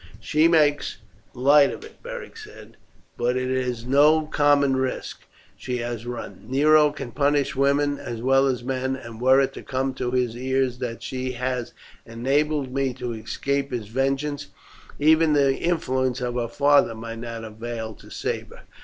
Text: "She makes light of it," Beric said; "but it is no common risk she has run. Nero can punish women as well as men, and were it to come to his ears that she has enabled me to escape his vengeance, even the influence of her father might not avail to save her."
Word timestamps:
"She 0.19 0.47
makes 0.47 0.97
light 1.35 1.71
of 1.71 1.83
it," 1.85 2.01
Beric 2.01 2.35
said; 2.35 2.75
"but 3.17 3.37
it 3.37 3.51
is 3.51 3.85
no 3.85 4.23
common 4.25 4.75
risk 4.75 5.21
she 5.55 5.77
has 5.77 6.07
run. 6.07 6.43
Nero 6.47 6.89
can 6.91 7.11
punish 7.11 7.55
women 7.55 7.99
as 7.99 8.19
well 8.19 8.47
as 8.47 8.63
men, 8.63 8.95
and 8.95 9.21
were 9.21 9.39
it 9.41 9.53
to 9.53 9.61
come 9.61 9.93
to 9.93 10.09
his 10.09 10.35
ears 10.35 10.79
that 10.79 11.03
she 11.03 11.33
has 11.33 11.73
enabled 12.03 12.73
me 12.73 12.95
to 12.95 13.13
escape 13.13 13.69
his 13.69 13.89
vengeance, 13.89 14.47
even 14.97 15.33
the 15.33 15.55
influence 15.59 16.19
of 16.19 16.33
her 16.33 16.47
father 16.47 16.95
might 16.95 17.19
not 17.19 17.43
avail 17.43 17.93
to 17.93 18.09
save 18.09 18.47
her." 18.49 18.63